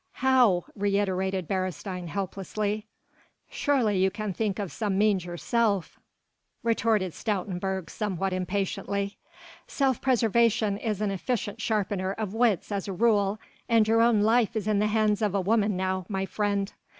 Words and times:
"How?" 0.13 0.65
reiterated 0.75 1.47
Beresteyn 1.47 2.07
helplessly. 2.07 2.87
"Surely 3.51 3.99
you 3.99 4.09
can 4.09 4.33
think 4.33 4.57
of 4.57 4.71
some 4.71 4.97
means 4.97 5.25
yourself," 5.25 5.99
retorted 6.63 7.11
Stoutenburg 7.13 7.87
somewhat 7.87 8.33
impatiently. 8.33 9.19
"Self 9.67 10.01
preservation 10.01 10.79
is 10.79 11.01
an 11.01 11.11
efficient 11.11 11.61
sharpener 11.61 12.13
of 12.13 12.33
wits 12.33 12.71
as 12.71 12.87
a 12.87 12.93
rule, 12.93 13.37
and 13.69 13.87
your 13.87 14.01
own 14.01 14.23
life 14.23 14.55
is 14.55 14.67
in 14.67 14.79
the 14.79 14.87
hands 14.87 15.21
of 15.21 15.35
a 15.35 15.39
woman 15.39 15.77
now, 15.77 16.07
my 16.09 16.25
friend." 16.25 16.73